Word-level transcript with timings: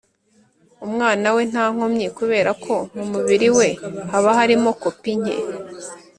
Umwana 0.85 1.27
we 1.35 1.41
nta 1.51 1.65
nkomyi 1.73 2.07
kubera 2.17 2.51
ko 2.63 2.73
mu 2.95 3.03
mubiri 3.11 3.47
we 3.57 3.67
haba 4.11 4.29
harimo 4.39 4.69
kopi 4.81 5.11
nke 5.19 5.35